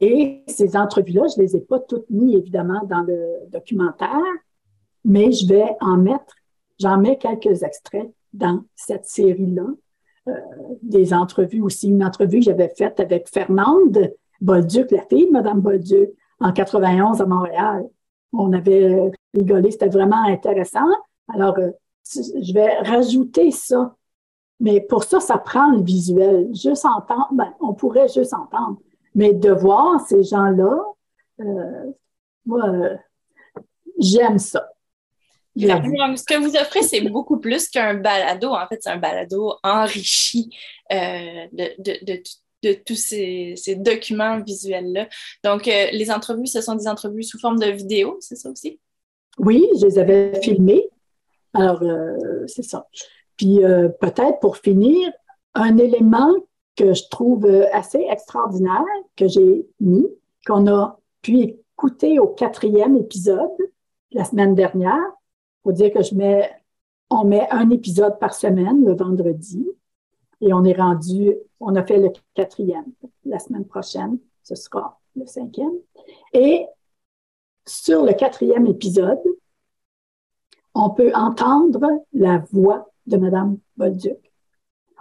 Et 0.00 0.42
ces 0.48 0.76
entrevues-là, 0.76 1.26
je 1.34 1.40
ne 1.40 1.46
les 1.46 1.56
ai 1.56 1.60
pas 1.60 1.78
toutes 1.78 2.08
mises, 2.10 2.36
évidemment, 2.36 2.82
dans 2.84 3.02
le 3.02 3.40
documentaire, 3.48 4.22
mais 5.04 5.30
je 5.30 5.46
vais 5.46 5.76
en 5.80 5.96
mettre, 5.96 6.34
j'en 6.80 6.98
mets 6.98 7.18
quelques 7.18 7.62
extraits 7.62 8.10
dans 8.32 8.64
cette 8.74 9.04
série-là. 9.04 9.66
Euh, 10.28 10.32
des 10.82 11.12
entrevues 11.12 11.60
aussi, 11.60 11.88
une 11.88 12.02
entrevue 12.02 12.38
que 12.38 12.46
j'avais 12.46 12.70
faite 12.70 12.98
avec 12.98 13.28
Fernande, 13.28 14.12
Bolduc, 14.40 14.90
la 14.90 15.02
fille 15.02 15.26
de 15.26 15.32
Mme 15.32 15.60
Bolduc, 15.60 16.10
en 16.40 16.52
91 16.52 17.20
à 17.20 17.26
Montréal. 17.26 17.84
On 18.32 18.52
avait 18.52 19.12
rigolé, 19.34 19.70
c'était 19.70 19.88
vraiment 19.88 20.24
intéressant. 20.24 20.86
Alors, 21.32 21.58
euh, 21.58 21.70
je 22.04 22.52
vais 22.52 22.78
rajouter 22.80 23.50
ça. 23.50 23.94
Mais 24.60 24.80
pour 24.80 25.04
ça, 25.04 25.20
ça 25.20 25.38
prend 25.38 25.72
le 25.72 25.82
visuel. 25.82 26.48
Juste 26.54 26.84
entendre, 26.84 27.28
ben, 27.32 27.52
on 27.60 27.74
pourrait 27.74 28.08
juste 28.08 28.34
entendre. 28.34 28.78
Mais 29.14 29.32
de 29.32 29.50
voir 29.50 30.00
ces 30.06 30.22
gens-là, 30.22 30.78
euh, 31.40 31.92
moi, 32.46 32.68
euh, 32.68 32.96
j'aime 33.98 34.38
ça. 34.38 34.70
Ce 35.56 36.24
que 36.24 36.38
vous 36.38 36.56
offrez, 36.56 36.82
c'est 36.82 37.00
beaucoup 37.02 37.38
plus 37.38 37.68
qu'un 37.68 37.94
balado. 37.94 38.50
En 38.50 38.66
fait, 38.66 38.82
c'est 38.82 38.90
un 38.90 38.96
balado 38.96 39.54
enrichi 39.62 40.50
de, 40.90 41.82
de, 41.82 42.04
de, 42.04 42.22
de 42.64 42.72
tous 42.72 42.96
ces, 42.96 43.76
documents 43.76 44.40
visuels-là. 44.40 45.08
Donc, 45.44 45.68
euh, 45.68 45.86
les 45.92 46.10
entrevues, 46.10 46.46
ce 46.46 46.60
sont 46.60 46.74
des 46.74 46.88
entrevues 46.88 47.22
sous 47.22 47.38
forme 47.38 47.58
de 47.58 47.66
vidéo, 47.66 48.16
c'est 48.20 48.36
ça 48.36 48.50
aussi? 48.50 48.80
Oui, 49.38 49.66
je 49.80 49.86
les 49.86 49.98
avais 49.98 50.40
filmées. 50.40 50.88
Alors, 51.52 51.82
euh, 51.82 52.46
c'est 52.46 52.62
ça. 52.62 52.88
Puis, 53.36 53.64
euh, 53.64 53.88
peut-être 53.88 54.40
pour 54.40 54.56
finir, 54.56 55.12
un 55.54 55.76
élément 55.78 56.32
que 56.76 56.94
je 56.94 57.04
trouve 57.10 57.46
assez 57.72 58.04
extraordinaire, 58.10 58.82
que 59.16 59.28
j'ai 59.28 59.66
mis, 59.80 60.06
qu'on 60.46 60.66
a 60.66 60.98
pu 61.22 61.38
écouter 61.38 62.18
au 62.18 62.26
quatrième 62.26 62.96
épisode 62.96 63.56
la 64.10 64.24
semaine 64.24 64.54
dernière. 64.54 65.00
Faut 65.64 65.72
dire 65.72 65.92
que 65.92 66.02
je 66.02 66.14
mets, 66.14 66.50
on 67.10 67.24
met 67.24 67.48
un 67.50 67.70
épisode 67.70 68.18
par 68.18 68.34
semaine 68.34 68.84
le 68.84 68.94
vendredi. 68.94 69.66
Et 70.40 70.52
on 70.52 70.62
est 70.64 70.78
rendu, 70.78 71.34
on 71.58 71.74
a 71.74 71.84
fait 71.84 71.98
le 71.98 72.10
quatrième. 72.34 72.92
La 73.24 73.38
semaine 73.38 73.64
prochaine, 73.64 74.18
ce 74.42 74.54
sera 74.54 75.00
le 75.16 75.26
cinquième. 75.26 75.74
Et 76.32 76.66
sur 77.66 78.04
le 78.04 78.12
quatrième 78.12 78.66
épisode, 78.66 79.22
on 80.74 80.90
peut 80.90 81.12
entendre 81.14 82.04
la 82.12 82.38
voix 82.52 82.90
de 83.06 83.16
Madame 83.16 83.58
Bolduc, 83.76 84.32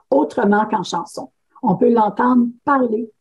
autrement 0.09 0.65
qu'en 0.65 0.83
chanson. 0.83 1.31
On 1.61 1.75
peut 1.75 1.91
l'entendre 1.91 2.47
parler. 2.63 3.11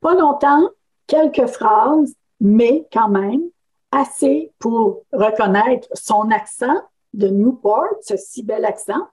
Pas 0.00 0.14
longtemps, 0.14 0.68
quelques 1.06 1.46
phrases, 1.46 2.14
mais 2.40 2.86
quand 2.92 3.08
même 3.08 3.42
assez 3.90 4.52
pour 4.58 5.04
reconnaître 5.12 5.88
son 5.94 6.30
accent 6.30 6.82
de 7.14 7.28
Newport, 7.28 7.94
ce 8.02 8.16
si 8.16 8.42
bel 8.42 8.64
accent, 8.64 9.06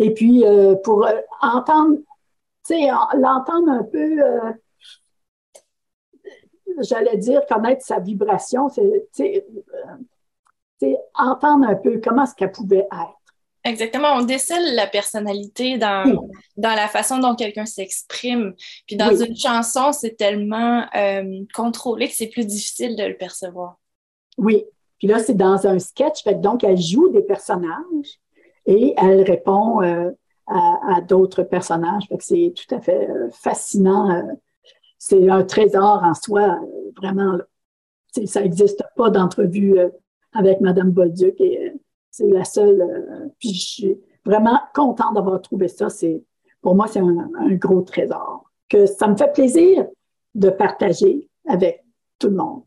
et 0.00 0.14
puis, 0.14 0.46
euh, 0.46 0.76
pour 0.76 1.06
euh, 1.06 1.20
entendre, 1.42 1.98
tu 2.66 2.74
sais, 2.74 2.88
l'entendre 3.18 3.68
un 3.70 3.84
peu, 3.84 4.22
euh, 4.22 4.52
j'allais 6.80 7.18
dire, 7.18 7.44
connaître 7.46 7.84
sa 7.84 7.98
vibration, 7.98 8.70
c'est, 8.70 9.46
entendre 11.14 11.68
un 11.68 11.74
peu 11.74 12.00
comment 12.02 12.24
est-ce 12.24 12.34
qu'elle 12.34 12.50
pouvait 12.52 12.88
être. 12.90 13.19
Exactement, 13.64 14.14
on 14.14 14.22
décèle 14.22 14.74
la 14.74 14.86
personnalité 14.86 15.76
dans, 15.76 16.26
dans 16.56 16.74
la 16.74 16.88
façon 16.88 17.18
dont 17.18 17.34
quelqu'un 17.34 17.66
s'exprime. 17.66 18.54
Puis 18.86 18.96
dans 18.96 19.14
une 19.14 19.36
chanson, 19.36 19.92
c'est 19.92 20.16
tellement 20.16 20.86
contrôlé 21.52 22.08
que 22.08 22.14
c'est 22.14 22.28
plus 22.28 22.46
difficile 22.46 22.96
de 22.96 23.04
le 23.04 23.16
percevoir. 23.16 23.78
Oui, 24.38 24.64
puis 25.00 25.08
là, 25.08 25.18
c'est 25.18 25.34
dans 25.34 25.66
un 25.66 25.78
sketch, 25.78 26.22
fait 26.22 26.40
donc 26.40 26.62
elle 26.62 26.80
joue 26.80 27.08
des 27.08 27.22
personnages 27.22 28.20
et 28.66 28.94
elle 28.98 29.22
répond 29.22 29.82
euh, 29.82 30.10
à, 30.46 31.00
d'autres 31.00 31.42
personnages. 31.42 32.04
c'est 32.20 32.52
tout 32.54 32.74
à 32.74 32.80
fait 32.80 33.08
euh, 33.08 33.30
fascinant. 33.30 34.10
Euh, 34.10 34.22
c'est 34.98 35.30
un 35.30 35.42
trésor 35.42 36.02
en 36.04 36.12
soi, 36.12 36.58
vraiment. 36.96 37.38
Ça 38.26 38.42
n'existe 38.42 38.84
pas 38.94 39.08
d'entrevue 39.08 39.78
avec 40.34 40.60
Mme 40.60 40.90
Bolduc 40.90 41.40
et 41.40 41.69
c'est 42.10 42.28
la 42.28 42.44
seule. 42.44 43.32
puis 43.38 43.54
je 43.54 43.66
suis 43.66 44.00
vraiment 44.24 44.58
contente 44.74 45.14
d'avoir 45.14 45.40
trouvé 45.40 45.68
ça. 45.68 45.88
C'est, 45.88 46.22
pour 46.60 46.74
moi, 46.74 46.86
c'est 46.86 47.00
un, 47.00 47.28
gros 47.52 47.82
trésor 47.82 48.44
que 48.68 48.86
ça 48.86 49.08
me 49.08 49.16
fait 49.16 49.32
plaisir 49.32 49.86
de 50.34 50.50
partager 50.50 51.28
avec 51.48 51.82
tout 52.18 52.28
le 52.28 52.36
monde. 52.36 52.62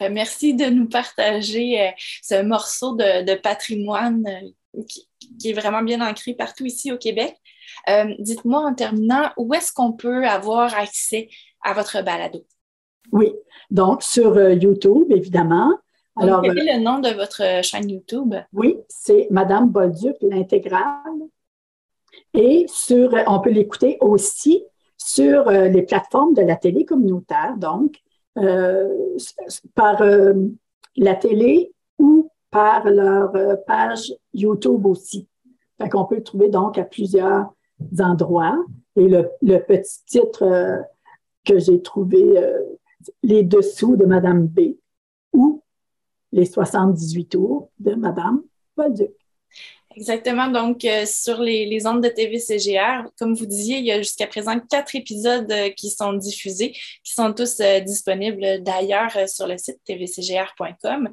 Merci 0.00 0.52
de 0.54 0.66
nous 0.66 0.88
partager 0.88 1.94
ce 2.22 2.42
morceau 2.42 2.94
de, 2.94 3.24
de 3.24 3.34
patrimoine 3.40 4.24
qui, 4.86 5.08
qui 5.38 5.50
est 5.50 5.54
vraiment 5.54 5.82
bien 5.82 6.06
ancré 6.06 6.34
partout 6.34 6.66
ici 6.66 6.92
au 6.92 6.98
Québec. 6.98 7.36
Euh, 7.88 8.14
dites-moi 8.18 8.60
en 8.60 8.74
terminant, 8.74 9.30
où 9.36 9.52
est-ce 9.54 9.72
qu'on 9.72 9.92
peut 9.92 10.26
avoir 10.26 10.74
accès 10.74 11.28
à 11.62 11.72
votre 11.72 12.02
balado? 12.02 12.44
Oui, 13.12 13.32
donc 13.70 14.02
sur 14.02 14.36
euh, 14.36 14.54
YouTube, 14.54 15.10
évidemment. 15.10 15.72
Alors, 16.16 16.42
quel 16.42 16.58
est 16.58 16.76
le 16.78 16.82
nom 16.82 16.98
de 16.98 17.10
votre 17.10 17.62
chaîne 17.62 17.90
YouTube? 17.90 18.34
Oui, 18.52 18.78
c'est 18.88 19.28
Madame 19.30 19.68
Bolduc, 19.68 20.16
l'intégrale. 20.22 21.02
Et 22.32 22.66
sur, 22.68 23.14
on 23.26 23.40
peut 23.40 23.50
l'écouter 23.50 23.98
aussi 24.00 24.64
sur 24.96 25.48
euh, 25.48 25.68
les 25.68 25.82
plateformes 25.82 26.34
de 26.34 26.42
la 26.42 26.56
télé 26.56 26.84
communautaire, 26.84 27.56
donc 27.56 27.96
par 29.74 30.02
la 30.96 31.14
télé 31.14 31.72
ou 31.98 32.30
par 32.50 32.88
leur 32.88 33.34
euh, 33.36 33.56
page 33.66 34.12
YouTube 34.32 34.86
aussi. 34.86 35.28
Fait 35.78 35.88
qu'on 35.88 36.04
peut 36.04 36.16
le 36.16 36.22
trouver 36.22 36.48
donc 36.48 36.78
à 36.78 36.84
plusieurs 36.84 37.52
endroits. 37.98 38.58
Et 38.96 39.08
le, 39.08 39.28
petit 39.58 40.04
titre 40.06 40.42
euh, 40.42 40.78
que 41.44 41.58
j'ai 41.58 41.82
trouvé, 41.82 42.38
euh, 42.38 42.58
Les 43.22 43.42
dessous 43.42 43.96
de 43.96 44.06
Madame 44.06 44.46
B 44.46 44.76
Les 46.36 46.44
78 46.44 47.30
tours 47.30 47.70
de 47.78 47.94
Madame 47.94 48.42
Bolduc. 48.76 49.10
Exactement. 49.96 50.48
Donc, 50.48 50.84
euh, 50.84 51.06
sur 51.06 51.38
les, 51.40 51.64
les, 51.64 51.86
ondes 51.86 52.02
de 52.02 52.10
TVCGR, 52.10 53.08
comme 53.18 53.32
vous 53.32 53.46
disiez, 53.46 53.78
il 53.78 53.86
y 53.86 53.92
a 53.92 53.96
jusqu'à 53.96 54.26
présent 54.26 54.60
quatre 54.60 54.94
épisodes 54.94 55.50
euh, 55.50 55.70
qui 55.70 55.88
sont 55.88 56.12
diffusés, 56.12 56.72
qui 56.72 57.14
sont 57.14 57.32
tous 57.32 57.60
euh, 57.60 57.80
disponibles 57.80 58.62
d'ailleurs 58.62 59.12
sur 59.26 59.46
le 59.46 59.56
site 59.56 59.80
tvcgr.com. 59.86 61.08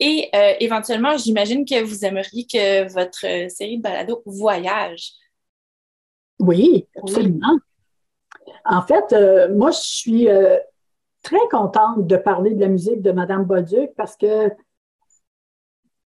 Et 0.00 0.28
éventuellement, 0.58 1.16
j'imagine 1.16 1.64
que 1.64 1.80
vous 1.84 2.04
aimeriez 2.04 2.44
que 2.44 2.92
votre 2.92 3.48
série 3.48 3.76
de 3.76 3.82
balado 3.82 4.22
voyage. 4.26 5.12
Oui, 6.40 6.88
absolument. 6.96 7.58
En 8.64 8.82
fait, 8.82 9.14
moi, 9.52 9.70
je 9.70 9.80
suis 9.80 10.28
très 11.22 11.48
contente 11.50 12.06
de 12.06 12.16
parler 12.16 12.54
de 12.54 12.60
la 12.60 12.68
musique 12.68 13.02
de 13.02 13.12
Mme 13.12 13.44
Bolduc 13.44 13.90
parce 13.96 14.16
que 14.16 14.50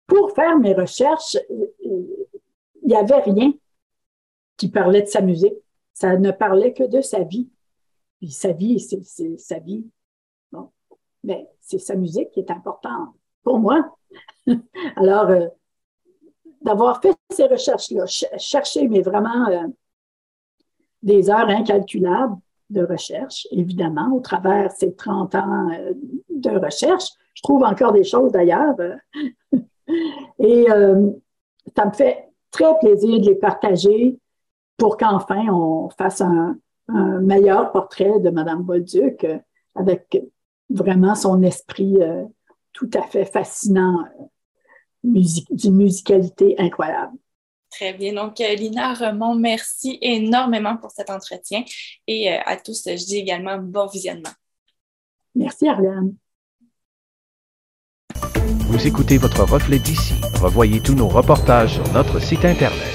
pour 0.07 0.33
faire 0.33 0.57
mes 0.57 0.73
recherches, 0.73 1.37
il 1.79 2.87
n'y 2.87 2.95
avait 2.95 3.21
rien 3.21 3.53
qui 4.57 4.69
parlait 4.69 5.01
de 5.01 5.07
sa 5.07 5.21
musique. 5.21 5.55
Ça 5.93 6.17
ne 6.17 6.31
parlait 6.31 6.73
que 6.73 6.83
de 6.83 7.01
sa 7.01 7.23
vie. 7.23 7.49
Puis 8.19 8.31
sa 8.31 8.51
vie, 8.51 8.79
c'est 8.79 9.37
sa 9.37 9.59
vie. 9.59 9.85
Bon. 10.51 10.69
Mais 11.23 11.47
c'est 11.59 11.79
sa 11.79 11.95
musique 11.95 12.31
qui 12.31 12.39
est 12.39 12.51
importante 12.51 13.09
pour 13.43 13.59
moi. 13.59 13.95
Alors, 14.95 15.29
euh, 15.29 15.47
d'avoir 16.61 17.01
fait 17.01 17.15
ces 17.31 17.47
recherches-là, 17.47 18.05
chercher, 18.37 18.87
mais 18.87 19.01
vraiment 19.01 19.47
euh, 19.47 19.67
des 21.01 21.29
heures 21.29 21.49
incalculables 21.49 22.37
de 22.69 22.83
recherche, 22.83 23.47
évidemment, 23.51 24.13
au 24.15 24.21
travers 24.21 24.71
ces 24.71 24.95
30 24.95 25.35
ans 25.35 25.69
euh, 25.71 25.93
de 26.29 26.51
recherche. 26.51 27.09
Je 27.33 27.41
trouve 27.41 27.63
encore 27.63 27.91
des 27.91 28.03
choses 28.03 28.31
d'ailleurs. 28.31 28.75
Et 30.39 30.65
ça 31.75 31.85
me 31.85 31.91
fait 31.91 32.29
très 32.51 32.77
plaisir 32.79 33.19
de 33.19 33.25
les 33.25 33.35
partager 33.35 34.17
pour 34.77 34.97
qu'enfin 34.97 35.47
on 35.49 35.89
fasse 35.89 36.21
un, 36.21 36.57
meilleur 36.87 37.71
portrait 37.71 38.19
de 38.19 38.29
Mme 38.29 38.61
Bolduc 38.63 39.23
euh, 39.23 39.39
avec 39.73 40.21
vraiment 40.69 41.15
son 41.15 41.41
esprit 41.41 41.95
euh, 42.01 42.25
tout 42.73 42.89
à 42.93 43.03
fait 43.03 43.23
fascinant, 43.23 44.03
euh, 44.19 45.21
d'une 45.49 45.75
musicalité 45.75 46.55
incroyable. 46.57 47.13
Très 47.71 47.93
bien. 47.93 48.13
Donc, 48.13 48.37
Lina 48.39 48.93
Remond, 48.93 49.35
merci 49.35 49.97
énormément 50.01 50.75
pour 50.75 50.91
cet 50.91 51.09
entretien 51.09 51.63
et 52.05 52.29
à 52.29 52.57
tous, 52.57 52.83
je 52.85 53.05
dis 53.05 53.17
également 53.17 53.57
bon 53.57 53.87
visionnement. 53.87 54.29
Merci, 55.33 55.67
Ariane. 55.67 56.13
Vous 58.73 58.87
écoutez 58.87 59.19
votre 59.19 59.43
reflet 59.43 59.77
d'ici. 59.77 60.15
Revoyez 60.41 60.79
tous 60.79 60.95
nos 60.95 61.07
reportages 61.07 61.75
sur 61.75 61.93
notre 61.93 62.19
site 62.19 62.43
Internet. 62.43 62.91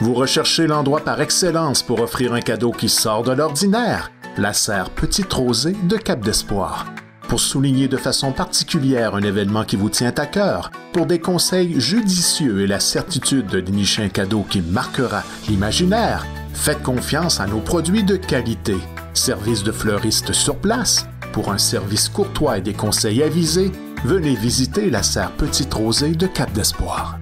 Vous 0.00 0.12
recherchez 0.12 0.66
l'endroit 0.66 1.04
par 1.04 1.20
excellence 1.20 1.84
pour 1.84 2.00
offrir 2.00 2.34
un 2.34 2.40
cadeau 2.40 2.72
qui 2.72 2.88
sort 2.88 3.22
de 3.22 3.30
l'ordinaire? 3.30 4.10
La 4.36 4.52
serre 4.52 4.90
Petite 4.90 5.32
Rosée 5.32 5.76
de 5.84 5.96
Cap 5.96 6.24
d'Espoir. 6.24 6.86
Pour 7.28 7.38
souligner 7.38 7.86
de 7.86 7.96
façon 7.96 8.32
particulière 8.32 9.14
un 9.14 9.22
événement 9.22 9.62
qui 9.62 9.76
vous 9.76 9.88
tient 9.88 10.14
à 10.16 10.26
cœur, 10.26 10.72
pour 10.92 11.06
des 11.06 11.20
conseils 11.20 11.80
judicieux 11.80 12.62
et 12.62 12.66
la 12.66 12.80
certitude 12.80 13.46
de 13.46 13.60
dénicher 13.60 14.02
un 14.02 14.08
cadeau 14.08 14.44
qui 14.50 14.60
marquera 14.60 15.22
l'imaginaire, 15.48 16.26
faites 16.52 16.82
confiance 16.82 17.38
à 17.38 17.46
nos 17.46 17.60
produits 17.60 18.02
de 18.02 18.16
qualité. 18.16 18.76
Service 19.14 19.62
de 19.62 19.72
fleuriste 19.72 20.32
sur 20.32 20.56
place, 20.56 21.06
pour 21.36 21.52
un 21.52 21.58
service 21.58 22.08
courtois 22.08 22.56
et 22.56 22.60
des 22.62 22.72
conseils 22.72 23.22
avisés, 23.22 23.70
venez 24.06 24.34
visiter 24.34 24.88
la 24.88 25.02
serre 25.02 25.32
Petite 25.32 25.74
Rosée 25.74 26.14
de 26.14 26.26
Cap 26.26 26.50
d'Espoir. 26.54 27.18